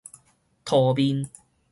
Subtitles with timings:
[0.65, 1.29] 塗面